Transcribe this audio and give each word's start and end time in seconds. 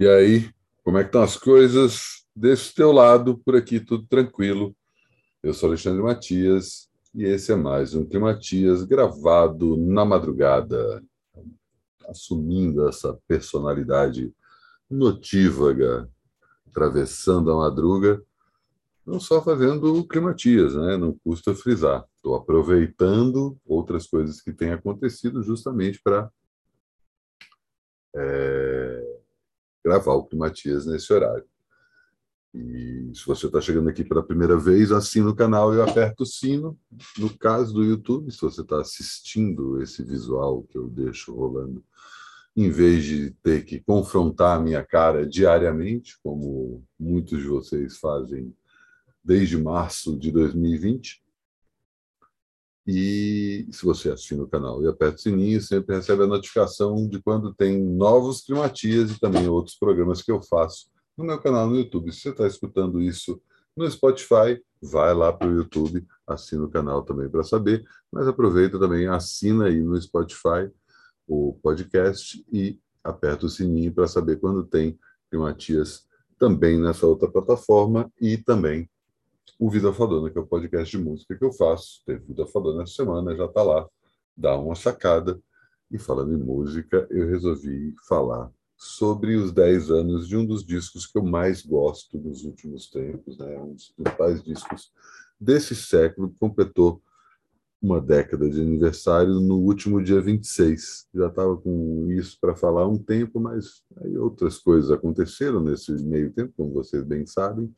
E 0.00 0.08
aí, 0.08 0.50
como 0.82 0.96
é 0.96 1.02
que 1.02 1.08
estão 1.08 1.22
as 1.22 1.36
coisas 1.36 2.24
desse 2.34 2.74
teu 2.74 2.90
lado? 2.90 3.36
Por 3.36 3.54
aqui 3.54 3.78
tudo 3.78 4.06
tranquilo. 4.06 4.74
Eu 5.42 5.52
sou 5.52 5.68
Alexandre 5.68 6.02
Matias 6.02 6.88
e 7.14 7.24
esse 7.24 7.52
é 7.52 7.54
mais 7.54 7.94
um 7.94 8.06
Climatias 8.06 8.82
gravado 8.82 9.76
na 9.76 10.02
madrugada, 10.02 11.04
assumindo 12.08 12.88
essa 12.88 13.12
personalidade 13.28 14.32
notívaga, 14.88 16.08
atravessando 16.66 17.52
a 17.52 17.56
madruga, 17.56 18.22
não 19.04 19.20
só 19.20 19.42
fazendo 19.42 20.02
Climatias, 20.04 20.74
né? 20.76 20.96
não 20.96 21.12
custa 21.22 21.54
frisar. 21.54 22.06
Estou 22.16 22.34
aproveitando 22.36 23.58
outras 23.66 24.06
coisas 24.06 24.40
que 24.40 24.50
têm 24.50 24.70
acontecido 24.70 25.42
justamente 25.42 26.00
para 26.02 26.30
é 28.16 28.79
gravar 29.84 30.14
o 30.14 30.24
Climatias 30.24 30.86
nesse 30.86 31.12
horário. 31.12 31.44
E 32.52 33.12
se 33.14 33.24
você 33.26 33.46
está 33.46 33.60
chegando 33.60 33.88
aqui 33.88 34.02
pela 34.02 34.24
primeira 34.24 34.56
vez, 34.56 34.90
assina 34.90 35.30
o 35.30 35.36
canal 35.36 35.74
e 35.74 35.80
aperta 35.80 36.24
o 36.24 36.26
sino. 36.26 36.76
No 37.16 37.36
caso 37.38 37.72
do 37.72 37.84
YouTube, 37.84 38.30
se 38.32 38.40
você 38.40 38.62
está 38.62 38.80
assistindo 38.80 39.80
esse 39.80 40.02
visual 40.02 40.64
que 40.64 40.76
eu 40.76 40.88
deixo 40.88 41.34
rolando, 41.34 41.84
em 42.56 42.68
vez 42.68 43.04
de 43.04 43.30
ter 43.42 43.64
que 43.64 43.78
confrontar 43.80 44.56
a 44.56 44.60
minha 44.60 44.84
cara 44.84 45.24
diariamente, 45.24 46.18
como 46.22 46.82
muitos 46.98 47.40
de 47.40 47.46
vocês 47.46 47.98
fazem 47.98 48.52
desde 49.22 49.56
março 49.56 50.18
de 50.18 50.32
2020. 50.32 51.22
E 52.92 53.68
se 53.70 53.84
você 53.84 54.10
assina 54.10 54.42
o 54.42 54.48
canal 54.48 54.82
e 54.82 54.88
aperta 54.88 55.14
o 55.14 55.20
sininho, 55.20 55.60
sempre 55.60 55.94
recebe 55.94 56.24
a 56.24 56.26
notificação 56.26 57.08
de 57.08 57.22
quando 57.22 57.54
tem 57.54 57.80
novos 57.80 58.40
climatias 58.40 59.12
e 59.12 59.20
também 59.20 59.46
outros 59.46 59.76
programas 59.76 60.20
que 60.22 60.32
eu 60.32 60.42
faço 60.42 60.90
no 61.16 61.24
meu 61.24 61.38
canal 61.40 61.68
no 61.68 61.76
YouTube. 61.76 62.10
Se 62.10 62.22
você 62.22 62.30
está 62.30 62.48
escutando 62.48 63.00
isso 63.00 63.40
no 63.76 63.88
Spotify, 63.88 64.60
vai 64.82 65.14
lá 65.14 65.32
para 65.32 65.46
o 65.46 65.54
YouTube, 65.54 66.04
assina 66.26 66.64
o 66.64 66.68
canal 66.68 67.04
também 67.04 67.28
para 67.28 67.44
saber, 67.44 67.84
mas 68.10 68.26
aproveita 68.26 68.76
também, 68.76 69.06
assina 69.06 69.66
aí 69.66 69.80
no 69.80 70.00
Spotify 70.02 70.68
o 71.28 71.56
podcast 71.62 72.44
e 72.52 72.76
aperta 73.04 73.46
o 73.46 73.48
sininho 73.48 73.94
para 73.94 74.08
saber 74.08 74.40
quando 74.40 74.64
tem 74.64 74.98
climatias 75.30 76.08
também 76.36 76.76
nessa 76.76 77.06
outra 77.06 77.30
plataforma 77.30 78.10
e 78.20 78.36
também 78.36 78.90
o 79.60 79.68
Vida 79.68 79.92
Fadona, 79.92 80.30
que 80.30 80.38
é 80.38 80.40
o 80.40 80.46
podcast 80.46 80.96
de 80.96 81.04
música 81.04 81.36
que 81.36 81.44
eu 81.44 81.52
faço. 81.52 82.02
Teve 82.06 82.24
Vida 82.24 82.46
Fadona 82.46 82.82
essa 82.82 82.94
semana, 82.94 83.36
já 83.36 83.44
está 83.44 83.62
lá. 83.62 83.86
Dá 84.34 84.58
uma 84.58 84.74
sacada. 84.74 85.38
E 85.90 85.98
falando 85.98 86.32
em 86.32 86.42
música, 86.42 87.06
eu 87.10 87.28
resolvi 87.28 87.94
falar 88.08 88.50
sobre 88.74 89.36
os 89.36 89.52
10 89.52 89.90
anos 89.90 90.26
de 90.26 90.34
um 90.34 90.46
dos 90.46 90.64
discos 90.64 91.06
que 91.06 91.18
eu 91.18 91.22
mais 91.22 91.60
gosto 91.60 92.16
dos 92.16 92.42
últimos 92.44 92.88
tempos, 92.88 93.36
né? 93.36 93.58
um 93.58 93.74
dos 93.74 93.90
principais 93.90 94.42
discos 94.42 94.90
desse 95.38 95.76
século, 95.76 96.34
completou 96.40 97.02
uma 97.82 98.00
década 98.00 98.48
de 98.48 98.62
aniversário 98.62 99.40
no 99.40 99.56
último 99.58 100.02
dia 100.02 100.22
26. 100.22 101.06
Já 101.14 101.26
estava 101.26 101.54
com 101.58 102.10
isso 102.10 102.38
para 102.40 102.56
falar 102.56 102.82
há 102.82 102.88
um 102.88 102.96
tempo, 102.96 103.38
mas 103.38 103.82
aí 103.98 104.16
outras 104.16 104.58
coisas 104.58 104.90
aconteceram 104.90 105.60
nesse 105.60 105.92
meio 106.02 106.32
tempo, 106.32 106.54
como 106.56 106.72
vocês 106.72 107.04
bem 107.04 107.26
sabem. 107.26 107.70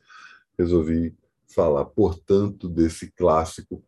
Resolvi 0.57 1.13
falar, 1.53 1.85
portanto, 1.85 2.69
desse 2.69 3.11
clássico. 3.13 3.85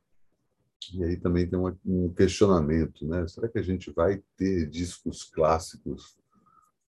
E 0.92 1.02
aí 1.02 1.16
também 1.16 1.48
tem 1.48 1.58
um 1.84 2.12
questionamento, 2.12 3.06
né? 3.06 3.26
Será 3.26 3.48
que 3.48 3.58
a 3.58 3.62
gente 3.62 3.90
vai 3.90 4.22
ter 4.36 4.68
discos 4.68 5.24
clássicos 5.24 6.16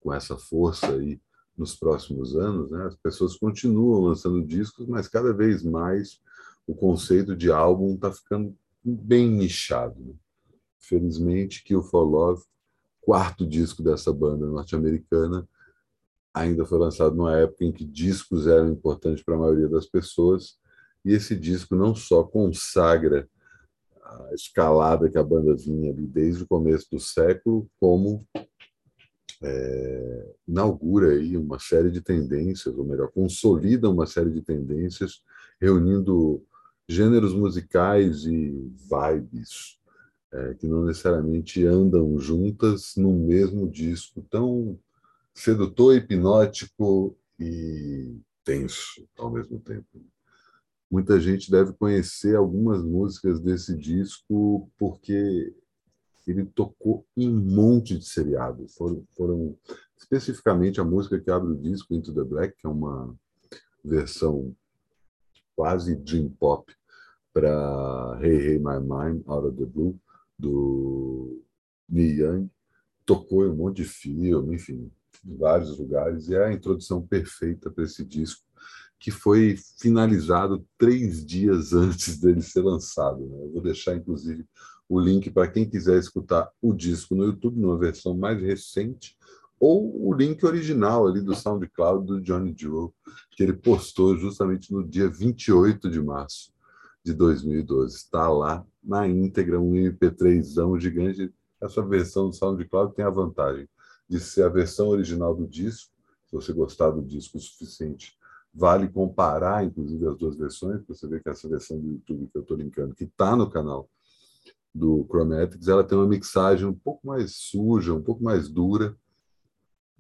com 0.01 0.13
essa 0.13 0.37
força 0.37 0.93
aí 0.93 1.21
nos 1.57 1.77
próximos 1.77 2.35
anos? 2.35 2.71
Né? 2.71 2.85
As 2.85 2.97
pessoas 2.97 3.37
continuam 3.37 4.01
lançando 4.01 4.45
discos, 4.45 4.87
mas 4.89 5.07
cada 5.07 5.33
vez 5.33 5.63
mais 5.63 6.21
o 6.67 6.75
conceito 6.75 7.37
de 7.37 7.53
álbum 7.53 7.95
está 7.95 8.13
ficando 8.13 8.57
bem 8.85 9.31
nichado. 9.31 10.01
Né? 10.01 10.15
Felizmente 10.79 11.63
que 11.63 11.77
o 11.77 11.83
For 11.83 12.03
Love, 12.03 12.43
quarto 13.01 13.47
disco 13.47 13.83
dessa 13.83 14.13
banda 14.13 14.47
norte-americana, 14.47 15.49
ainda 16.33 16.67
foi 16.67 16.79
lançado 16.79 17.15
numa 17.15 17.37
época 17.37 17.65
em 17.65 17.73
que 17.73 17.85
discos 17.85 18.49
eram 18.49 18.71
importantes 18.71 19.23
para 19.23 19.37
a 19.37 19.39
maioria 19.39 19.69
das 19.69 19.87
pessoas 19.87 20.59
e 21.05 21.13
esse 21.13 21.37
disco 21.37 21.77
não 21.77 21.95
só 21.95 22.23
consagra 22.23 23.29
a 24.03 24.31
escalada 24.33 25.11
que 25.11 25.19
a 25.19 25.23
banda 25.23 25.55
vinha 25.55 25.91
ali 25.91 26.07
desde 26.07 26.45
o 26.45 26.47
começo 26.47 26.89
do 26.91 27.01
século, 27.01 27.69
como 27.81 28.27
é, 29.43 30.35
inaugura 30.47 31.13
aí 31.13 31.37
uma 31.37 31.59
série 31.59 31.91
de 31.91 32.01
tendências, 32.01 32.77
ou 32.77 32.85
melhor, 32.85 33.11
consolida 33.13 33.91
uma 33.91 34.07
série 34.07 34.31
de 34.31 34.41
tendências, 34.41 35.23
reunindo 35.61 36.43
gêneros 36.89 37.35
musicais 37.35 38.25
e 38.25 38.51
vibes 38.91 39.79
é, 40.33 40.55
que 40.55 40.67
não 40.67 40.85
necessariamente 40.85 41.65
andam 41.65 42.19
juntas 42.19 42.95
no 42.97 43.13
mesmo 43.13 43.69
disco, 43.71 44.25
tão 44.31 44.79
sedutor, 45.33 45.95
hipnótico 45.95 47.17
e 47.39 48.17
tenso 48.45 49.07
ao 49.17 49.31
mesmo 49.31 49.59
tempo. 49.61 49.87
Muita 50.95 51.19
gente 51.19 51.51
deve 51.51 51.73
conhecer 51.73 52.37
algumas 52.37 52.81
músicas 52.81 53.41
desse 53.41 53.77
disco 53.77 54.71
porque 54.79 55.53
ele 56.25 56.45
tocou 56.45 57.05
em 57.17 57.29
um 57.29 57.37
monte 57.37 57.99
de 57.99 58.05
seriados. 58.05 58.77
Foram, 58.77 59.05
foram 59.17 59.59
especificamente 59.99 60.81
a 60.81 60.85
música 60.85 61.19
que 61.19 61.33
abre 61.33 61.51
o 61.51 61.57
disco 61.57 61.93
Into 61.93 62.15
the 62.15 62.23
Black, 62.23 62.57
que 62.57 62.65
é 62.69 62.71
uma 62.71 63.13
versão 63.85 64.55
quase 65.57 65.97
dream 65.97 66.29
pop 66.29 66.73
para 67.33 68.17
Hey 68.23 68.53
Hey 68.53 68.59
My 68.61 68.79
Mind 68.79 69.25
Out 69.27 69.49
of 69.49 69.57
the 69.57 69.67
Blue 69.67 69.99
do 70.39 71.43
Neil 71.89 72.19
Young. 72.19 72.51
Tocou 73.05 73.45
em 73.45 73.51
um 73.51 73.57
monte 73.57 73.79
de 73.79 73.85
filme, 73.85 74.55
enfim, 74.55 74.93
em 75.25 75.37
vários 75.37 75.79
lugares 75.79 76.29
e 76.29 76.35
é 76.35 76.45
a 76.45 76.53
introdução 76.53 77.03
perfeita 77.03 77.71
para 77.71 77.85
esse 77.85 78.05
disco 78.05 78.43
que 78.99 79.11
foi 79.11 79.57
finalizado 79.79 80.67
três 80.79 81.25
dias 81.25 81.73
antes 81.77 82.19
dele 82.19 82.41
ser 82.41 82.63
lançado. 82.63 83.21
Né? 83.27 83.45
Eu 83.45 83.53
vou 83.53 83.63
deixar, 83.63 83.95
inclusive, 83.95 84.47
o 84.89 84.99
link 84.99 85.31
para 85.31 85.47
quem 85.47 85.69
quiser 85.69 85.99
escutar 85.99 86.51
o 86.61 86.73
disco 86.73 87.15
no 87.15 87.25
YouTube, 87.25 87.61
numa 87.61 87.79
versão 87.79 88.17
mais 88.17 88.41
recente, 88.41 89.17
ou 89.61 90.09
o 90.09 90.15
link 90.15 90.45
original 90.45 91.07
ali 91.07 91.21
do 91.21 91.35
SoundCloud 91.35 92.07
do 92.07 92.21
Johnny 92.21 92.55
Jewel, 92.57 92.95
que 93.33 93.43
ele 93.43 93.53
postou 93.53 94.17
justamente 94.17 94.73
no 94.73 94.87
dia 94.87 95.09
28 95.09 95.91
de 95.91 96.03
março 96.03 96.53
de 97.05 97.13
2012. 97.13 97.97
Está 97.97 98.29
lá 98.29 98.65
na 98.83 99.07
íntegra, 99.07 99.61
um 99.61 99.73
MP3zão 99.73 100.79
gigante. 100.79 101.33
Essa 101.61 101.83
versão 101.83 102.29
do 102.29 102.35
SoundCloud 102.35 102.95
tem 102.95 103.05
a 103.05 103.11
vantagem 103.11 103.69
de 104.09 104.21
ser 104.21 104.45
a 104.45 104.49
versão 104.49 104.89
original 104.89 105.35
do 105.35 105.47
disco, 105.47 105.93
se 106.27 106.33
você 106.33 106.53
gostar 106.53 106.91
do 106.91 107.03
disco 107.03 107.39
o 107.39 107.41
suficiente 107.41 108.17
Vale 108.57 108.89
comparar, 108.89 109.65
inclusive, 109.65 110.07
as 110.07 110.17
duas 110.17 110.37
versões, 110.37 110.81
você 110.87 111.09
ver 111.09 111.21
que 111.21 111.29
essa 111.29 111.49
versão 111.49 111.77
do 111.77 111.89
YouTube 111.89 112.29
que 112.31 112.39
eu 112.39 112.43
estou 112.43 112.57
linkando, 112.57 112.95
que 112.95 113.03
está 113.03 113.35
no 113.35 113.51
canal 113.51 113.91
do 114.73 115.05
Chromatics, 115.09 115.67
ela 115.67 115.83
tem 115.83 115.99
uma 115.99 116.07
mixagem 116.07 116.65
um 116.65 116.75
pouco 116.75 117.05
mais 117.05 117.35
suja, 117.35 117.93
um 117.93 118.03
pouco 118.03 118.23
mais 118.23 118.49
dura, 118.49 118.97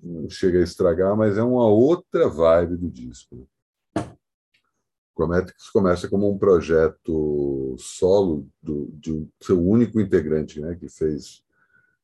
não 0.01 0.31
chega 0.31 0.61
a 0.61 0.63
estragar, 0.63 1.17
mas 1.17 1.37
é 1.37 1.43
uma 1.43 1.67
outra 1.67 2.29
vibe 2.29 2.77
do 2.77 2.89
disco. 2.89 3.49
Chromatics 5.17 5.71
começa 5.71 6.09
como 6.09 6.31
um 6.31 6.39
projeto 6.39 7.75
solo 7.77 8.49
do, 8.63 8.89
de 8.93 9.13
um 9.13 9.29
seu 9.43 9.61
único 9.61 10.01
integrante, 10.01 10.61
né, 10.61 10.77
que 10.77 10.89
fez 10.89 11.44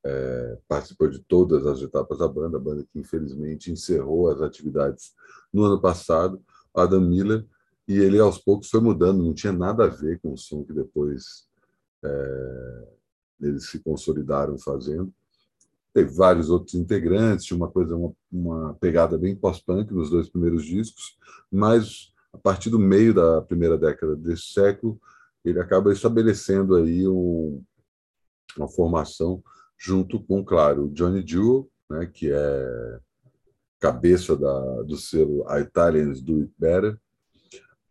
é, 0.04 0.58
participou 0.66 1.08
de 1.08 1.18
todas 1.20 1.66
as 1.66 1.80
etapas 1.80 2.18
da 2.18 2.28
banda, 2.28 2.56
a 2.56 2.60
banda 2.60 2.84
que 2.84 2.98
infelizmente 2.98 3.70
encerrou 3.70 4.30
as 4.30 4.40
atividades 4.40 5.14
no 5.52 5.64
ano 5.64 5.80
passado, 5.80 6.42
Adam 6.74 7.00
Miller, 7.00 7.46
e 7.86 7.98
ele 7.98 8.18
aos 8.18 8.38
poucos 8.38 8.70
foi 8.70 8.80
mudando, 8.80 9.22
não 9.22 9.34
tinha 9.34 9.52
nada 9.52 9.84
a 9.84 9.88
ver 9.88 10.20
com 10.20 10.32
o 10.32 10.38
som 10.38 10.64
que 10.64 10.72
depois 10.72 11.46
é, 12.04 12.88
eles 13.40 13.68
se 13.68 13.80
consolidaram 13.80 14.56
fazendo. 14.58 15.12
Teve 15.92 16.14
vários 16.14 16.50
outros 16.50 16.74
integrantes, 16.76 17.44
tinha 17.44 17.56
uma 17.56 17.70
coisa, 17.70 17.96
uma, 17.96 18.12
uma 18.30 18.74
pegada 18.74 19.18
bem 19.18 19.34
pós-punk 19.34 19.92
nos 19.92 20.08
dois 20.08 20.28
primeiros 20.28 20.64
discos, 20.64 21.18
mas 21.50 22.12
a 22.32 22.38
partir 22.38 22.70
do 22.70 22.78
meio 22.78 23.12
da 23.12 23.42
primeira 23.42 23.76
década 23.76 24.14
desse 24.14 24.52
século, 24.52 25.00
ele 25.44 25.58
acaba 25.58 25.92
estabelecendo 25.92 26.76
aí 26.76 27.08
um, 27.08 27.60
uma 28.56 28.68
formação 28.68 29.42
junto 29.80 30.22
com, 30.22 30.44
claro, 30.44 30.90
Johnny 30.90 31.26
Jewel, 31.26 31.66
né, 31.88 32.04
que 32.04 32.30
é 32.30 33.00
cabeça 33.80 34.36
da, 34.36 34.82
do 34.82 34.98
selo 34.98 35.42
Italians 35.58 36.20
Do 36.20 36.42
It 36.42 36.52
Better, 36.58 37.00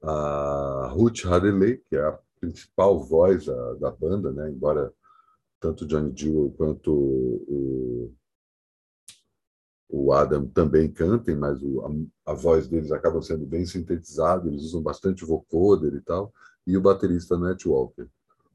a 0.03 0.91
Ruth 0.93 1.25
Hadley, 1.25 1.83
que 1.89 1.95
é 1.95 2.01
a 2.01 2.17
principal 2.39 3.03
voz 3.03 3.47
da, 3.47 3.73
da 3.73 3.91
banda, 3.91 4.31
né, 4.31 4.51
embora 4.51 4.93
tanto 5.59 5.87
Johnny 5.87 6.13
Jewel 6.15 6.53
quanto 6.55 6.93
o, 6.93 8.13
o 9.89 10.13
Adam 10.13 10.47
também 10.47 10.91
cantem, 10.91 11.35
mas 11.35 11.59
o, 11.63 11.81
a, 12.25 12.31
a, 12.31 12.33
voz 12.35 12.67
deles 12.67 12.91
acaba 12.91 13.19
sendo 13.23 13.47
bem 13.47 13.65
sintetizada, 13.65 14.47
eles 14.47 14.61
usam 14.61 14.83
bastante 14.83 15.25
vocoder 15.25 15.95
e 15.95 16.01
tal, 16.01 16.31
e 16.67 16.77
o 16.77 16.81
baterista 16.81 17.35
Matt 17.35 17.65
Walker. 17.65 18.07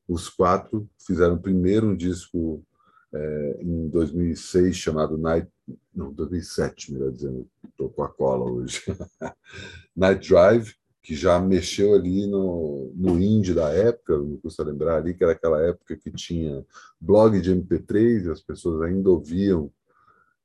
Os 0.06 0.28
quatro 0.28 0.88
fizeram 1.04 1.36
primeiro 1.36 1.88
um 1.88 1.96
disco 1.96 2.64
é, 3.14 3.58
em 3.60 3.88
2006 3.88 4.76
chamado 4.76 5.16
Night, 5.16 5.48
não, 5.94 6.12
2007, 6.12 6.92
melhor 6.92 7.12
dizendo, 7.12 7.48
estou 7.68 7.88
com 7.88 8.02
a 8.02 8.08
cola 8.08 8.50
hoje, 8.50 8.82
Night 9.96 10.28
Drive, 10.28 10.74
que 11.02 11.14
já 11.14 11.38
mexeu 11.38 11.94
ali 11.94 12.26
no, 12.26 12.92
no 12.94 13.20
indie 13.20 13.54
da 13.54 13.70
época, 13.70 14.16
não 14.16 14.36
custa 14.38 14.64
lembrar 14.64 14.96
ali, 14.96 15.14
que 15.14 15.22
era 15.22 15.32
aquela 15.32 15.60
época 15.62 15.96
que 15.96 16.10
tinha 16.10 16.64
blog 17.00 17.40
de 17.40 17.54
MP3 17.54 18.24
e 18.24 18.30
as 18.30 18.40
pessoas 18.40 18.82
ainda 18.82 19.10
ouviam 19.10 19.70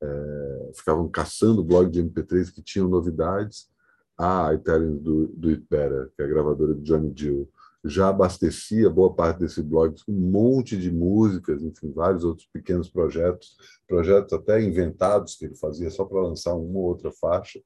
é, 0.01 0.71
ficavam 0.73 1.09
caçando 1.09 1.63
blog 1.63 1.89
de 1.89 2.03
MP3 2.03 2.53
que 2.53 2.61
tinham 2.61 2.87
novidades. 2.87 3.69
A 4.17 4.53
Italians 4.53 4.99
do, 4.99 5.27
do 5.27 5.49
It 5.49 5.65
Better, 5.69 6.11
que 6.15 6.21
é 6.21 6.25
a 6.25 6.27
gravadora 6.27 6.75
de 6.75 6.81
Johnny 6.81 7.13
Gill, 7.15 7.49
já 7.89 8.09
abastecia 8.09 8.89
boa 8.89 9.13
parte 9.13 9.39
desse 9.39 9.61
blog 9.61 9.95
com 10.05 10.11
um 10.11 10.31
monte 10.31 10.77
de 10.77 10.91
músicas, 10.91 11.61
enfim, 11.63 11.91
vários 11.91 12.23
outros 12.23 12.47
pequenos 12.53 12.89
projetos, 12.89 13.57
projetos 13.87 14.33
até 14.33 14.61
inventados 14.61 15.35
que 15.35 15.45
ele 15.45 15.55
fazia 15.55 15.89
só 15.89 16.05
para 16.05 16.21
lançar 16.21 16.53
uma 16.53 16.79
ou 16.79 16.85
outra 16.85 17.11
faixa, 17.11 17.61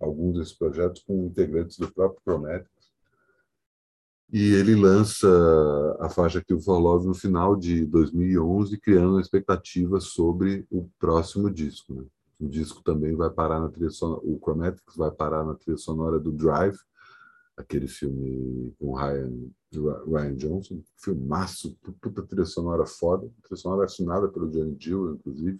alguns 0.00 0.38
desses 0.38 0.52
projetos 0.52 1.02
com 1.02 1.26
integrantes 1.26 1.78
do 1.78 1.92
próprio 1.92 2.20
Chromatic 2.22 2.76
e 4.32 4.54
ele 4.54 4.74
lança 4.74 5.28
a 6.00 6.08
faixa 6.08 6.42
Kill 6.42 6.60
for 6.60 6.78
Love 6.78 7.06
no 7.06 7.14
final 7.14 7.56
de 7.56 7.86
2011, 7.86 8.76
criando 8.78 9.10
uma 9.10 9.20
expectativa 9.20 10.00
sobre 10.00 10.66
o 10.70 10.88
próximo 10.98 11.50
disco. 11.50 11.94
Né? 11.94 12.04
O 12.40 12.48
disco 12.48 12.82
também 12.82 13.14
vai 13.14 13.30
parar 13.30 13.60
na 13.60 13.68
trilha 13.68 13.90
sonora, 13.90 14.20
o 14.24 14.38
Chromatics 14.42 14.96
vai 14.96 15.10
parar 15.10 15.44
na 15.44 15.54
trilha 15.54 15.78
sonora 15.78 16.18
do 16.18 16.32
Drive, 16.32 16.76
aquele 17.56 17.88
filme 17.88 18.74
com 18.78 18.94
Ryan, 18.94 19.32
Ryan 20.06 20.34
Johnson, 20.34 20.82
filmaço, 20.96 21.76
puta 22.00 22.22
trilha 22.22 22.44
sonora 22.44 22.84
foda, 22.84 23.28
trilha 23.42 23.56
sonora 23.56 23.84
assinada 23.86 24.28
pelo 24.28 24.50
Johnny 24.50 24.76
Gill, 24.78 25.14
inclusive, 25.14 25.58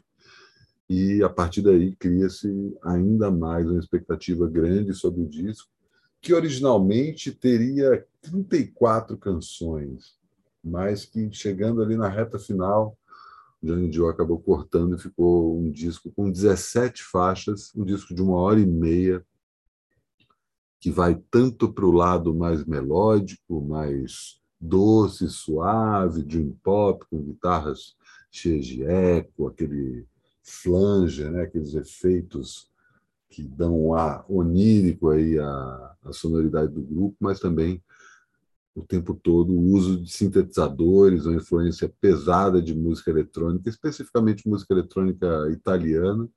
e 0.89 1.23
a 1.23 1.29
partir 1.29 1.63
daí 1.63 1.97
cria-se 1.97 2.77
ainda 2.85 3.31
mais 3.31 3.69
uma 3.69 3.81
expectativa 3.81 4.49
grande 4.49 4.95
sobre 4.95 5.23
o 5.23 5.29
disco, 5.29 5.71
que 6.21 6.35
originalmente 6.35 7.33
teria 7.33 8.07
34 8.21 9.17
canções, 9.17 10.17
mas 10.63 11.05
que 11.05 11.33
chegando 11.33 11.83
ali 11.83 11.97
na 11.97 12.09
reta 12.09 12.39
final, 12.39 12.97
Johnny 13.63 13.91
Joe 13.91 14.11
acabou 14.11 14.39
cortando 14.39 14.97
e 14.97 15.01
ficou 15.01 15.59
um 15.59 15.71
disco 15.71 16.13
com 16.13 16.31
17 16.31 17.03
faixas, 17.03 17.73
um 17.75 17.85
disco 17.85 18.15
de 18.15 18.23
uma 18.23 18.37
hora 18.37 18.61
e 18.61 18.67
meia, 18.67 19.25
que 20.87 20.91
vai 20.93 21.21
tanto 21.33 21.73
para 21.73 21.85
o 21.85 21.91
lado 21.91 22.33
mais 22.33 22.65
melódico, 22.65 23.61
mais 23.61 24.41
doce, 24.61 25.29
suave, 25.29 26.23
dream 26.23 26.55
pop, 26.63 27.05
com 27.11 27.21
guitarras 27.25 27.97
cheias 28.31 28.65
de 28.65 28.85
eco, 28.85 29.49
aquele 29.49 30.07
flanger, 30.45 31.33
né, 31.33 31.43
aqueles 31.43 31.75
efeitos 31.75 32.71
que 33.29 33.43
dão 33.43 33.87
um 33.87 33.95
ar 33.95 34.25
onírico 34.29 35.11
aí 35.11 35.37
à, 35.41 35.97
à 36.05 36.13
sonoridade 36.13 36.73
do 36.73 36.83
grupo, 36.83 37.17
mas 37.19 37.41
também 37.41 37.83
o 38.73 38.81
tempo 38.81 39.13
todo 39.13 39.53
o 39.53 39.73
uso 39.73 40.01
de 40.01 40.09
sintetizadores, 40.09 41.27
uma 41.27 41.35
influência 41.35 41.93
pesada 42.01 42.63
de 42.63 42.73
música 42.77 43.11
eletrônica, 43.11 43.69
especificamente 43.69 44.49
música 44.49 44.73
eletrônica 44.73 45.51
italiana, 45.51 46.29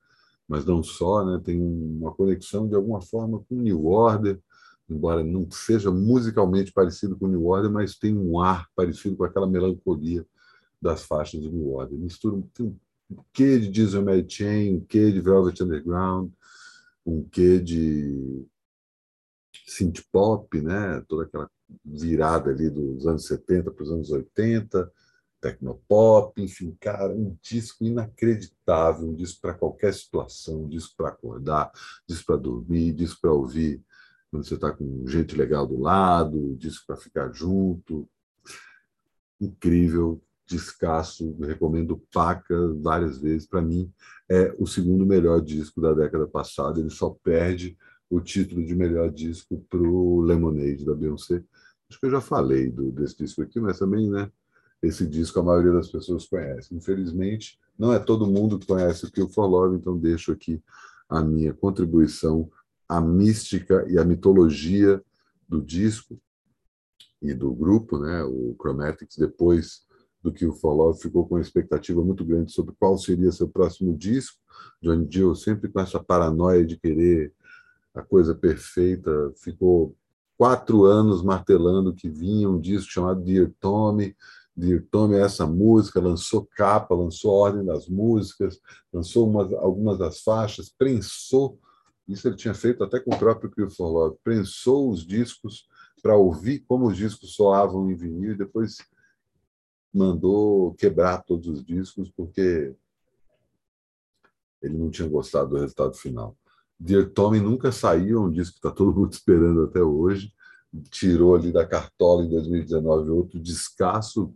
mas 0.50 0.66
não 0.66 0.82
só, 0.82 1.24
né? 1.24 1.40
tem 1.46 1.62
uma 1.62 2.12
conexão 2.12 2.68
de 2.68 2.74
alguma 2.74 3.00
forma 3.00 3.40
com 3.48 3.56
New 3.56 3.86
Order, 3.86 4.42
embora 4.90 5.24
não 5.24 5.50
seja 5.52 5.92
musicalmente 5.92 6.74
parecido 6.74 7.16
com 7.16 7.28
New 7.28 7.46
Order, 7.46 7.72
mas 7.72 7.96
tem 7.96 8.18
um 8.18 8.40
ar 8.40 8.68
parecido 8.76 9.16
com 9.16 9.24
aquela 9.24 9.46
melancolia 9.46 10.26
das 10.82 11.04
faixas 11.04 11.40
de 11.40 11.52
New 11.52 11.70
Order. 11.72 12.00
Mistura 12.00 12.42
tem 12.56 12.66
um 12.66 13.18
quê 13.32 13.60
de 13.60 13.70
Diesel 13.70 14.04
Mary 14.04 14.26
Chain, 14.28 14.78
um 14.78 14.80
quê 14.82 15.12
de 15.12 15.22
Velvet 15.22 15.62
Underground, 15.62 16.32
um 17.06 17.24
quê 17.24 17.60
de 17.60 18.44
synth 19.68 20.02
pop, 20.12 20.60
né? 20.60 21.04
toda 21.08 21.26
aquela 21.26 21.48
virada 21.86 22.50
ali 22.50 22.72
dos 22.72 23.06
anos 23.06 23.28
70 23.28 23.70
para 23.70 23.84
os 23.84 23.92
anos 23.92 24.10
80, 24.10 24.92
tecnopop, 25.42 26.42
enfim, 26.42 26.76
cara, 26.80 27.14
um 27.14 27.36
disco 27.42 27.84
inacreditável, 27.84 29.08
um 29.08 29.16
disco 29.16 29.42
para 29.42 29.54
qualquer 29.54 29.94
situação, 29.94 30.64
um 30.64 30.70
disco 30.70 30.96
para 30.98 31.10
acordar, 31.10 31.72
um 31.74 32.14
disco 32.14 32.26
para 32.26 32.38
dormir, 32.38 32.94
um 32.94 32.96
disco 32.96 33.22
para 33.22 33.34
ouvir 33.34 33.84
quando 34.30 34.46
você 34.46 34.56
está 34.56 34.72
com 34.72 35.08
gente 35.08 35.36
legal 35.36 35.66
do 35.66 35.80
lado, 35.80 36.38
um 36.38 36.56
disco 36.56 36.86
para 36.86 36.98
ficar 36.98 37.32
junto. 37.34 38.08
Incrível, 39.42 40.22
descasso, 40.46 41.36
recomendo 41.40 42.02
Paca 42.14 42.56
várias 42.76 43.18
vezes. 43.18 43.48
Para 43.48 43.62
mim, 43.62 43.92
é 44.30 44.54
o 44.60 44.68
segundo 44.68 45.06
melhor 45.06 45.42
disco 45.42 45.82
da 45.82 45.94
década 45.94 46.28
passada. 46.28 46.80
Ele 46.80 46.90
só 46.90 47.10
perde 47.24 47.78
o 48.10 48.20
título 48.20 48.66
de 48.66 48.76
melhor 48.76 49.12
disco 49.12 49.66
para 49.70 49.80
o 49.80 50.22
Lemonade 50.22 50.86
da 50.86 50.94
Beyoncé. 50.94 51.44
Acho 51.90 52.00
que 52.00 52.06
eu 52.06 52.12
já 52.12 52.22
falei 52.22 52.70
do, 52.70 52.92
desse 52.92 53.18
disco 53.18 53.42
aqui, 53.42 53.60
mas 53.60 53.80
também, 53.80 54.10
né? 54.10 54.32
Esse 54.82 55.06
disco 55.06 55.40
a 55.40 55.44
maioria 55.44 55.74
das 55.74 55.90
pessoas 55.90 56.28
conhece. 56.28 56.74
Infelizmente, 56.74 57.60
não 57.78 57.94
é 57.94 58.00
todo 58.00 58.28
mundo 58.28 58.58
que 58.58 58.68
conhece 58.68 59.06
o 59.06 59.12
Kill 59.12 59.30
for 59.30 59.46
Love, 59.46 59.78
então 59.78 59.98
deixo 59.98 60.32
aqui 60.32 60.62
a 61.08 61.22
minha 61.22 61.54
contribuição 61.54 62.50
à 62.88 63.02
mística 63.02 63.86
e 63.90 63.98
à 63.98 64.06
mitologia 64.06 65.02
do 65.48 65.62
disco 65.62 66.20
e 67.22 67.34
do 67.34 67.54
grupo, 67.54 67.98
né? 67.98 68.24
O 68.24 68.56
Chromatics 68.60 69.18
depois 69.18 69.88
do 70.22 70.34
o 70.50 70.54
For 70.54 70.74
Love 70.74 71.02
ficou 71.02 71.26
com 71.26 71.36
uma 71.36 71.42
expectativa 71.42 72.04
muito 72.04 72.26
grande 72.26 72.52
sobre 72.52 72.76
qual 72.78 72.98
seria 72.98 73.32
seu 73.32 73.48
próximo 73.48 73.98
disco. 73.98 74.38
Johnny 74.82 75.08
Gill 75.10 75.34
sempre 75.34 75.70
com 75.70 75.80
essa 75.80 76.00
paranoia 76.00 76.66
de 76.66 76.78
querer 76.78 77.34
a 77.96 78.02
coisa 78.02 78.36
perfeita, 78.36 79.34
ficou 79.38 79.96
quatro 80.38 80.86
anos 80.86 81.24
martelando 81.24 81.94
que 81.94 82.10
vinha 82.10 82.50
um 82.50 82.60
disco 82.60 82.92
chamado 82.92 83.22
Dear 83.22 83.52
Tommy. 83.60 84.16
Dear 84.60 84.84
Tommy 84.92 85.16
é 85.16 85.22
essa 85.22 85.48
música, 85.48 86.02
lançou 86.02 86.46
capa, 86.46 86.94
lançou 86.94 87.32
ordem 87.32 87.64
das 87.64 87.88
músicas, 87.88 88.60
lançou 88.92 89.30
umas, 89.30 89.54
algumas 89.54 89.98
das 89.98 90.20
faixas, 90.20 90.70
prensou, 90.70 91.58
isso 92.06 92.28
ele 92.28 92.36
tinha 92.36 92.54
feito 92.54 92.84
até 92.84 93.00
com 93.00 93.16
o 93.16 93.18
próprio 93.18 93.50
Kill 93.50 93.70
for 93.70 93.88
Love, 93.88 94.18
prensou 94.22 94.90
os 94.90 95.06
discos 95.08 95.66
para 96.02 96.18
ouvir 96.18 96.60
como 96.68 96.88
os 96.88 96.98
discos 96.98 97.36
soavam 97.36 97.90
em 97.90 97.96
vinil 97.96 98.34
e 98.34 98.38
depois 98.38 98.78
mandou 99.94 100.74
quebrar 100.74 101.24
todos 101.24 101.48
os 101.48 101.64
discos 101.64 102.12
porque 102.12 102.76
ele 104.62 104.78
não 104.78 104.90
tinha 104.90 105.08
gostado 105.08 105.52
do 105.52 105.58
resultado 105.58 105.96
final. 105.96 106.36
Dear 106.78 107.10
Tommy 107.10 107.40
nunca 107.40 107.72
saiu, 107.72 108.18
é 108.18 108.26
um 108.26 108.32
disco 108.32 108.54
que 108.54 108.60
está 108.60 108.72
todo 108.72 108.94
mundo 108.94 109.12
esperando 109.14 109.64
até 109.64 109.82
hoje. 109.82 110.34
Tirou 110.92 111.34
ali 111.34 111.52
da 111.52 111.66
cartola 111.66 112.24
em 112.24 112.30
2019 112.30 113.10
outro 113.10 113.40
descasso, 113.40 114.34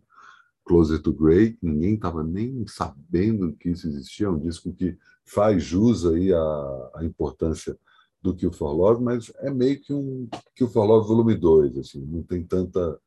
Closer 0.66 1.02
to 1.02 1.14
Grey, 1.14 1.58
ninguém 1.62 1.96
estava 1.96 2.24
nem 2.24 2.66
sabendo 2.68 3.54
que 3.54 3.70
isso 3.70 3.88
existia, 3.88 4.28
é 4.28 4.30
um 4.30 4.40
disco 4.40 4.74
que 4.74 4.98
faz 5.26 5.64
jus 5.64 6.06
aí 6.06 6.34
à, 6.34 7.00
importância 7.02 7.78
do 8.22 8.34
Kill 8.34 8.52
for 8.52 8.72
Love, 8.72 9.04
mas 9.04 9.32
é 9.40 9.52
meio 9.52 9.82
que 9.82 9.94
um 9.94 10.30
Kill 10.56 10.70
for 10.70 10.86
Love 10.86 11.08
volume 11.08 11.36
2, 11.36 11.78
assim, 11.78 12.06
não 12.06 12.24
tem 12.24 12.44
tanta 12.44 13.00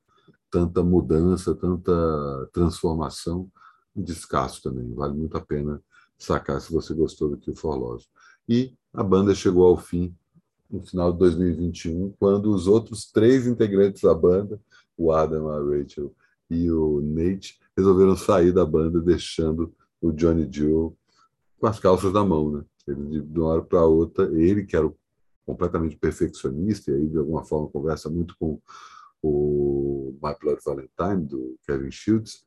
tanta 0.50 0.82
mudança, 0.82 1.54
tanta 1.54 1.92
transformação, 2.52 3.50
um 3.94 4.02
descasso 4.02 4.62
também. 4.62 4.92
Vale 4.94 5.14
muito 5.14 5.36
a 5.36 5.40
pena 5.40 5.82
sacar 6.16 6.60
se 6.60 6.72
você 6.72 6.94
gostou 6.94 7.28
do 7.28 7.36
Kill 7.36 7.54
for 7.54 7.76
Love. 7.76 8.04
E 8.48 8.72
a 8.94 9.02
banda 9.02 9.34
chegou 9.34 9.66
ao 9.66 9.76
fim 9.76 10.14
no 10.70 10.82
final 10.82 11.12
de 11.12 11.18
2021, 11.18 12.12
quando 12.18 12.52
os 12.52 12.66
outros 12.66 13.10
três 13.10 13.46
integrantes 13.46 14.02
da 14.02 14.14
banda, 14.14 14.60
o 14.96 15.12
Adam, 15.12 15.48
a 15.50 15.58
Rachel 15.58 16.12
e 16.49 16.71
o 16.71 17.00
Nate, 17.00 17.59
resolveram 17.76 18.17
sair 18.17 18.53
da 18.53 18.65
banda, 18.65 19.00
deixando 19.00 19.75
o 20.00 20.12
Johnny 20.12 20.49
Gill 20.50 20.97
com 21.59 21.67
as 21.67 21.79
calças 21.79 22.12
na 22.12 22.25
mão, 22.25 22.50
né? 22.50 22.65
Ele, 22.87 23.21
de 23.21 23.38
uma 23.38 23.49
hora 23.49 23.62
para 23.62 23.85
outra, 23.85 24.25
ele 24.33 24.65
que 24.65 24.76
era 24.76 24.91
completamente 25.45 25.97
perfeccionista, 25.97 26.91
e 26.91 26.95
aí 26.95 27.09
de 27.09 27.19
alguma 27.19 27.45
forma 27.45 27.69
conversa 27.69 28.09
muito 28.09 28.37
com 28.38 28.61
o 29.23 30.17
My 30.23 30.35
Blood 30.41 30.61
Valentine, 30.65 31.26
do 31.26 31.59
Kevin 31.67 31.91
Shields, 31.91 32.45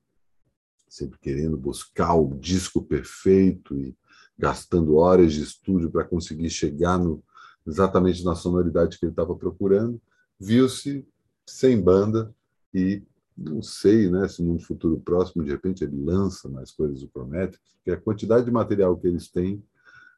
sempre 0.87 1.19
querendo 1.19 1.57
buscar 1.57 2.15
o 2.15 2.35
disco 2.35 2.83
perfeito 2.83 3.75
e 3.77 3.95
gastando 4.37 4.95
horas 4.95 5.33
de 5.33 5.43
estúdio 5.43 5.91
para 5.91 6.05
conseguir 6.05 6.49
chegar 6.49 6.97
no, 6.97 7.23
exatamente 7.67 8.23
na 8.23 8.35
sonoridade 8.35 8.97
que 8.97 9.05
ele 9.05 9.11
estava 9.11 9.35
procurando, 9.35 10.01
viu-se 10.39 11.05
sem 11.45 11.79
banda 11.79 12.33
e 12.73 13.03
não 13.39 13.61
sei 13.61 14.09
né, 14.09 14.27
se 14.27 14.43
num 14.43 14.59
futuro 14.59 14.99
próximo, 14.99 15.43
de 15.43 15.51
repente, 15.51 15.83
ele 15.83 15.95
lança 15.95 16.49
mais 16.49 16.71
coisas 16.71 17.01
do 17.01 17.07
Prometheus, 17.07 17.61
porque 17.75 17.91
a 17.91 18.01
quantidade 18.01 18.45
de 18.45 18.51
material 18.51 18.97
que 18.97 19.07
eles 19.07 19.29
têm 19.29 19.63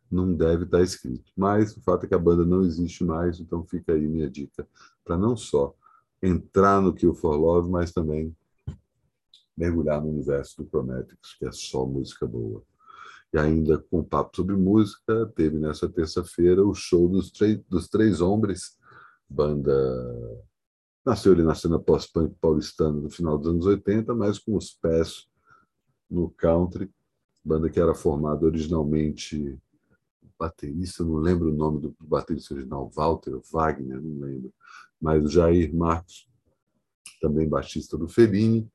não 0.10 0.34
deve 0.34 0.66
estar 0.66 0.82
escrito. 0.82 1.32
Mas 1.38 1.76
o 1.78 1.82
fato 1.82 2.06
é 2.06 2.08
que 2.08 2.16
a 2.16 2.20
banda 2.20 2.46
não 2.46 2.64
existe 2.64 3.04
mais, 3.04 3.40
então 3.40 3.64
fica 3.66 3.94
aí 3.94 4.08
minha 4.08 4.30
dica 4.30 4.68
para 5.06 5.18
não 5.18 5.38
só 5.38 5.74
entrar 6.22 6.82
no 6.82 6.94
Kill 6.94 7.14
for 7.14 7.36
Love, 7.36 7.70
mas 7.70 7.92
também 7.92 8.36
mergulhar 9.56 10.02
no 10.02 10.10
universo 10.10 10.58
do 10.58 10.66
Prometheus, 10.66 11.36
que 11.38 11.46
é 11.46 11.52
só 11.52 11.86
música 11.86 12.26
boa. 12.26 12.64
E 13.34 13.38
ainda 13.38 13.78
com 13.78 14.04
papo 14.04 14.36
sobre 14.36 14.56
música, 14.56 15.32
teve 15.36 15.58
nessa 15.58 15.88
terça-feira 15.88 16.66
o 16.66 16.74
show 16.74 17.08
dos, 17.08 17.32
dos 17.70 17.88
Três 17.88 18.20
Hombres, 18.20 18.78
banda 19.30 19.72
nasceu 21.06 21.34
ali 21.34 21.44
na 21.44 21.56
cena 21.56 21.80
pós-punk 21.80 22.36
paulistana 22.40 23.00
no 23.00 23.10
final 23.10 23.38
dos 23.38 23.48
anos 23.48 23.66
80, 23.66 24.14
mas 24.14 24.38
com 24.40 24.56
os 24.56 24.72
pés 24.72 25.28
no 26.10 26.30
country, 26.30 26.92
banda 27.44 27.70
que 27.70 27.80
era 27.80 27.96
formada 27.96 28.46
originalmente 28.46 29.58
baterista, 30.38 31.04
não 31.04 31.18
lembro 31.18 31.50
o 31.50 31.56
nome 31.56 31.80
do 31.80 31.96
baterista 32.00 32.54
original, 32.54 32.90
Walter 32.90 33.40
Wagner, 33.52 34.02
não 34.02 34.26
lembro, 34.26 34.54
mas 35.00 35.24
o 35.24 35.30
Jair 35.30 35.74
Marcos, 35.74 36.28
também 37.22 37.48
baixista 37.48 37.96
do 37.98 38.08
Fellini, 38.08 38.68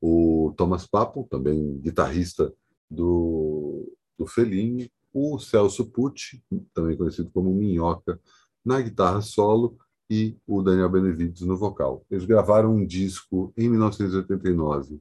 o 0.00 0.54
Thomas 0.56 0.86
Papo, 0.86 1.26
também 1.28 1.78
guitarrista 1.78 2.52
do, 2.88 3.92
do 4.16 4.26
Fellini, 4.26 4.90
o 5.12 5.38
Celso 5.40 5.86
Pucci, 5.86 6.42
também 6.72 6.96
conhecido 6.96 7.30
como 7.30 7.52
Minhoca, 7.52 8.20
na 8.64 8.80
guitarra 8.80 9.20
solo, 9.20 9.76
e 10.10 10.36
o 10.46 10.62
Daniel 10.62 10.88
Benevides 10.88 11.42
no 11.42 11.56
vocal. 11.56 12.04
Eles 12.10 12.24
gravaram 12.24 12.74
um 12.74 12.86
disco 12.86 13.52
em 13.56 13.68
1989 13.68 15.00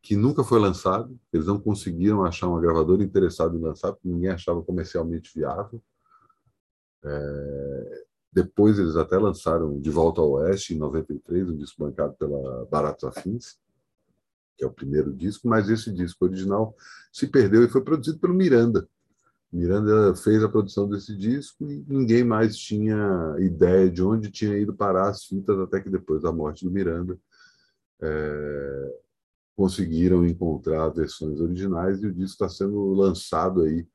que 0.00 0.16
nunca 0.16 0.42
foi 0.42 0.58
lançado, 0.58 1.18
eles 1.32 1.46
não 1.46 1.58
conseguiram 1.60 2.24
achar 2.24 2.48
uma 2.48 2.60
gravadora 2.60 3.02
interessada 3.02 3.56
em 3.56 3.60
lançar, 3.60 3.92
porque 3.92 4.08
ninguém 4.08 4.30
achava 4.30 4.62
comercialmente 4.62 5.30
viável. 5.34 5.82
É... 7.04 8.04
Depois 8.32 8.78
eles 8.78 8.96
até 8.96 9.18
lançaram 9.18 9.80
De 9.80 9.90
Volta 9.90 10.20
ao 10.20 10.30
Oeste, 10.32 10.74
em 10.74 10.78
93, 10.78 11.50
um 11.50 11.56
disco 11.56 11.84
bancado 11.84 12.14
pela 12.14 12.66
Baratos 12.66 13.04
Afins, 13.04 13.58
que 14.56 14.64
é 14.64 14.66
o 14.66 14.72
primeiro 14.72 15.12
disco, 15.12 15.48
mas 15.48 15.68
esse 15.68 15.92
disco 15.92 16.24
original 16.24 16.74
se 17.12 17.26
perdeu 17.26 17.64
e 17.64 17.68
foi 17.68 17.82
produzido 17.82 18.18
pelo 18.18 18.34
Miranda. 18.34 18.88
Miranda 19.52 20.14
fez 20.14 20.44
a 20.44 20.48
produção 20.48 20.88
desse 20.88 21.16
disco 21.16 21.64
e 21.64 21.84
ninguém 21.88 22.22
mais 22.22 22.56
tinha 22.56 23.34
ideia 23.38 23.90
de 23.90 24.02
onde 24.02 24.30
tinha 24.30 24.58
ido 24.58 24.74
parar 24.74 25.08
as 25.08 25.24
fitas, 25.24 25.58
até 25.58 25.80
que 25.80 25.88
depois 25.88 26.22
da 26.22 26.30
morte 26.30 26.64
do 26.64 26.70
Miranda 26.70 27.18
é, 28.00 28.98
conseguiram 29.56 30.26
encontrar 30.26 30.88
versões 30.90 31.40
originais 31.40 32.02
e 32.02 32.06
o 32.06 32.12
disco 32.12 32.44
está 32.44 32.48
sendo 32.48 32.92
lançado 32.92 33.62
aí 33.62 33.86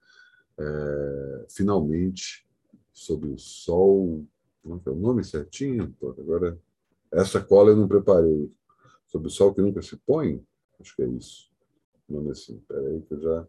é, 0.58 1.46
finalmente 1.50 2.48
sob 2.92 3.28
o 3.28 3.38
sol. 3.38 4.26
Como 4.62 4.82
é, 4.86 4.90
é 4.90 4.92
o 4.92 4.96
nome 4.96 5.24
certinho? 5.24 5.96
Agora, 6.02 6.58
essa 7.12 7.40
cola 7.42 7.72
eu 7.72 7.76
não 7.76 7.88
preparei. 7.88 8.52
Sob 9.08 9.28
o 9.28 9.30
sol 9.30 9.54
que 9.54 9.62
nunca 9.62 9.82
se 9.82 9.96
põe? 9.98 10.44
Acho 10.80 10.96
que 10.96 11.04
é 11.04 11.08
isso. 11.08 11.52
O 12.10 12.14
nome 12.16 12.30
é 12.30 12.32
assim. 12.32 12.62
Aí 12.72 13.02
que 13.02 13.14
eu 13.14 13.22
já 13.22 13.48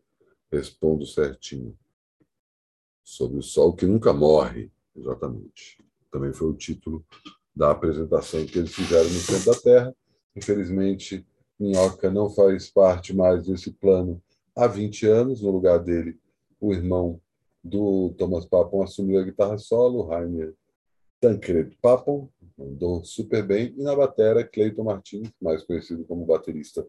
respondo 0.53 1.07
certinho. 1.07 1.77
Sob 3.05 3.37
o 3.37 3.43
sol 3.43 3.75
que 3.75 3.87
nunca 3.87 4.13
morre. 4.13 4.71
Exatamente. 4.97 5.85
Também 6.11 6.33
foi 6.33 6.49
o 6.49 6.55
título 6.55 7.05
da 7.55 7.71
apresentação 7.71 8.45
que 8.47 8.59
eles 8.59 8.75
fizeram 8.75 9.05
no 9.05 9.21
centro 9.21 9.53
da 9.53 9.61
Terra. 9.61 9.97
Infelizmente, 10.35 11.27
Minhoca 11.59 12.11
não 12.11 12.29
faz 12.31 12.71
parte 12.71 13.15
mais 13.15 13.47
desse 13.47 13.73
plano 13.73 14.21
há 14.57 14.67
20 14.67 15.07
anos. 15.07 15.43
No 15.43 15.51
lugar 15.51 15.79
dele, 15.79 16.19
o 16.61 16.73
irmão 16.73 17.21
do 17.63 18.15
Thomas 18.19 18.45
Papon 18.45 18.83
assumiu 18.83 19.21
a 19.21 19.25
guitarra 19.25 19.59
solo, 19.59 20.07
Rainer 20.07 20.55
Tancredo 21.25 21.75
Papon, 21.81 22.29
andou 22.59 23.03
super 23.03 23.43
bem, 23.43 23.75
e 23.79 23.83
na 23.83 23.97
batera, 23.97 24.45
Cleiton 24.45 24.85
Martins, 24.85 25.33
mais 25.41 25.65
conhecido 25.65 26.05
como 26.05 26.27
baterista 26.27 26.87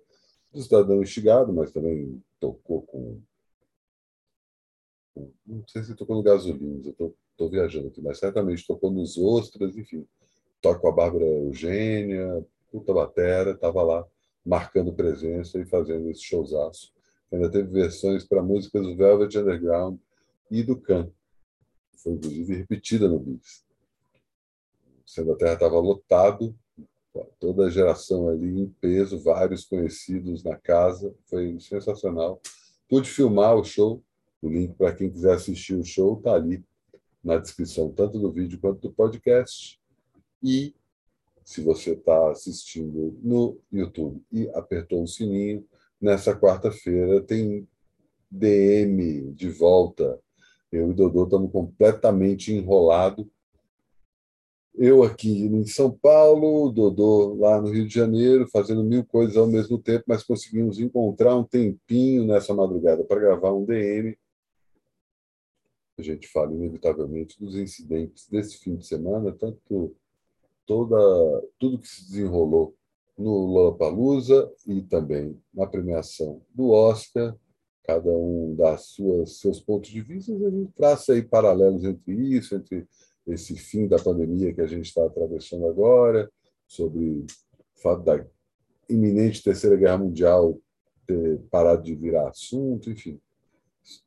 do 0.51 0.61
Cidadão 0.61 1.01
Estigado, 1.01 1.53
mas 1.53 1.71
também 1.71 2.21
tocou 2.37 2.81
com. 2.81 3.21
Não 5.45 5.63
sei 5.67 5.83
se 5.83 5.95
tocou 5.95 6.15
no 6.15 6.23
Gasolina, 6.23 6.93
eu 6.99 7.15
estou 7.31 7.49
viajando 7.49 7.87
aqui, 7.87 8.01
mas 8.01 8.19
certamente 8.19 8.67
tocou 8.67 8.91
nos 8.91 9.17
Ostras, 9.17 9.75
enfim. 9.77 10.05
Toca 10.61 10.79
com 10.79 10.87
a 10.87 10.91
Bárbara 10.91 11.25
Eugênia, 11.25 12.45
puta 12.71 12.93
batera, 12.93 13.51
estava 13.51 13.81
lá 13.83 14.05
marcando 14.45 14.93
presença 14.93 15.59
e 15.59 15.65
fazendo 15.65 16.09
esse 16.09 16.21
showzaço. 16.21 16.93
Ainda 17.31 17.49
teve 17.49 17.69
versões 17.69 18.23
para 18.23 18.43
músicas 18.43 18.83
do 18.83 18.95
Velvet 18.95 19.37
Underground 19.37 19.97
e 20.51 20.63
do 20.63 20.79
Can. 20.79 21.09
Foi, 21.97 22.13
inclusive, 22.13 22.55
repetida 22.55 23.07
no 23.07 23.19
Bis. 23.19 23.65
Sendo 25.05 25.33
a 25.33 25.35
Terra 25.35 25.53
estava 25.53 25.79
lotado, 25.79 26.55
toda 27.39 27.65
a 27.65 27.69
geração 27.69 28.29
ali 28.29 28.61
em 28.61 28.69
peso, 28.81 29.21
vários 29.21 29.65
conhecidos 29.65 30.43
na 30.43 30.55
casa. 30.55 31.13
Foi 31.25 31.59
sensacional. 31.59 32.41
Pude 32.89 33.09
filmar 33.09 33.55
o 33.55 33.63
show. 33.63 34.03
O 34.45 34.49
link 34.49 34.75
para 34.75 34.93
quem 34.93 35.09
quiser 35.09 35.33
assistir 35.33 35.73
o 35.73 35.83
show 35.83 36.19
está 36.19 36.35
ali 36.35 36.63
na 37.23 37.39
descrição, 37.39 37.89
tanto 37.89 38.19
do 38.19 38.31
vídeo 38.31 38.59
quanto 38.59 38.79
do 38.79 38.93
podcast. 38.93 39.81
E 40.43 40.75
se 41.43 41.61
você 41.61 41.93
está 41.93 42.29
assistindo 42.29 43.17
no 43.23 43.57
YouTube 43.71 44.21
e 44.31 44.47
apertou 44.49 45.01
o 45.01 45.07
sininho, 45.07 45.65
nessa 45.99 46.39
quarta-feira 46.39 47.23
tem 47.23 47.67
DM 48.29 49.33
de 49.33 49.49
volta. 49.49 50.19
Eu 50.71 50.91
e 50.91 50.93
Dodô 50.93 51.23
estamos 51.23 51.51
completamente 51.51 52.53
enrolados. 52.53 53.25
Eu 54.75 55.01
aqui 55.01 55.45
em 55.45 55.65
São 55.65 55.89
Paulo, 55.89 56.71
Dodô 56.71 57.33
lá 57.33 57.59
no 57.59 57.71
Rio 57.71 57.87
de 57.87 57.93
Janeiro, 57.95 58.47
fazendo 58.47 58.83
mil 58.83 59.03
coisas 59.03 59.37
ao 59.37 59.47
mesmo 59.47 59.79
tempo, 59.79 60.03
mas 60.07 60.21
conseguimos 60.21 60.79
encontrar 60.79 61.35
um 61.35 61.43
tempinho 61.43 62.27
nessa 62.27 62.53
madrugada 62.53 63.03
para 63.03 63.19
gravar 63.19 63.51
um 63.51 63.65
DM. 63.65 64.15
A 65.97 66.01
gente 66.01 66.27
fala 66.27 66.53
inevitavelmente 66.53 67.39
dos 67.39 67.55
incidentes 67.55 68.27
desse 68.27 68.57
fim 68.57 68.75
de 68.75 68.85
semana, 68.85 69.31
tanto 69.31 69.95
toda 70.65 70.97
tudo 71.57 71.79
que 71.79 71.87
se 71.87 72.05
desenrolou 72.09 72.75
no 73.17 73.31
Lollapalooza 73.45 74.51
e 74.67 74.81
também 74.81 75.39
na 75.53 75.65
premiação 75.65 76.41
do 76.53 76.71
Oscar, 76.71 77.35
cada 77.83 78.09
um 78.09 78.55
dá 78.55 78.77
suas 78.77 79.37
seus 79.37 79.61
pontos 79.61 79.89
de 79.89 80.01
vista, 80.01 80.33
a 80.33 80.49
gente 80.49 80.71
traça 80.73 81.13
aí 81.13 81.21
paralelos 81.21 81.83
entre 81.85 82.13
isso, 82.13 82.55
entre 82.55 82.87
esse 83.27 83.55
fim 83.55 83.87
da 83.87 83.97
pandemia 83.97 84.53
que 84.53 84.61
a 84.61 84.67
gente 84.67 84.85
está 84.87 85.05
atravessando 85.05 85.67
agora, 85.67 86.29
sobre 86.67 86.99
o 86.99 87.25
fato 87.81 88.03
da 88.03 88.25
iminente 88.89 89.43
terceira 89.43 89.75
guerra 89.75 89.99
mundial 89.99 90.59
ter 91.07 91.39
parado 91.51 91.83
de 91.83 91.95
virar 91.95 92.29
assunto, 92.29 92.89
enfim, 92.89 93.19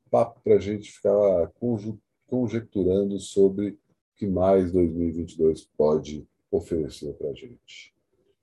papo 0.09 0.41
para 0.43 0.55
a 0.55 0.59
gente 0.59 0.93
ficar 0.93 1.50
conjecturando 2.27 3.19
sobre 3.19 3.71
o 3.71 3.79
que 4.17 4.27
mais 4.27 4.73
2022 4.73 5.69
pode 5.77 6.27
oferecer 6.50 7.12
para 7.15 7.31
a 7.31 7.35
gente. 7.35 7.95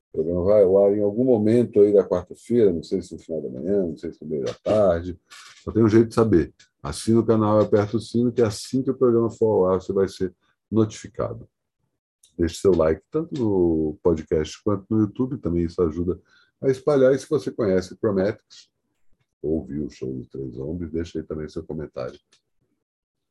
O 0.09 0.17
programa 0.17 0.45
vai 0.45 0.63
ao 0.63 0.85
ar 0.85 0.97
em 0.97 1.01
algum 1.01 1.25
momento 1.25 1.81
aí 1.81 1.91
da 1.93 2.07
quarta-feira, 2.07 2.71
não 2.71 2.83
sei 2.83 3.01
se 3.01 3.13
no 3.13 3.19
final 3.19 3.41
da 3.41 3.49
manhã, 3.49 3.85
não 3.85 3.97
sei 3.97 4.13
se 4.13 4.23
no 4.23 4.29
meio 4.29 4.45
da 4.45 4.53
tarde. 4.53 5.19
Só 5.63 5.71
tem 5.71 5.83
um 5.83 5.89
jeito 5.89 6.09
de 6.09 6.15
saber. 6.15 6.53
Assina 6.81 7.19
o 7.19 7.25
canal 7.25 7.59
e 7.59 7.65
aperta 7.65 7.97
o 7.97 7.99
sino, 7.99 8.31
que 8.31 8.41
assim 8.41 8.81
que 8.81 8.91
o 8.91 8.97
programa 8.97 9.29
for 9.29 9.47
ao 9.47 9.73
ar, 9.73 9.81
você 9.81 9.91
vai 9.91 10.07
ser 10.07 10.33
notificado. 10.71 11.49
Deixe 12.37 12.55
seu 12.55 12.73
like, 12.75 13.01
tanto 13.11 13.33
no 13.33 13.97
podcast 14.03 14.61
quanto 14.63 14.85
no 14.89 15.01
YouTube, 15.01 15.37
também 15.37 15.63
isso 15.65 15.81
ajuda 15.81 16.19
a 16.61 16.69
espalhar. 16.69 17.13
E 17.13 17.19
se 17.19 17.27
você 17.29 17.51
conhece 17.51 17.95
Prometheus, 17.95 18.69
ou 19.45 19.63
viu 19.63 19.85
o 19.85 19.89
show 19.89 20.11
dos 20.11 20.27
Três 20.27 20.57
Homens, 20.57 20.91
deixe 20.91 21.19
aí 21.19 21.23
também 21.23 21.47
seu 21.47 21.63
comentário 21.63 22.19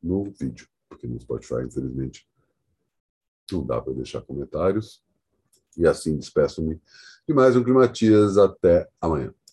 no 0.01 0.23
vídeo, 0.23 0.67
porque 0.87 1.05
no 1.07 1.19
Spotify, 1.19 1.65
infelizmente, 1.65 2.25
não 3.51 3.65
dá 3.65 3.81
para 3.81 3.93
deixar 3.93 4.21
comentários. 4.21 5.03
E 5.77 5.85
assim 5.85 6.17
despeço-me 6.17 6.79
de 7.27 7.33
mais 7.33 7.57
um 7.57 7.63
Climatias. 7.63 8.37
Até 8.37 8.89
amanhã. 9.01 9.35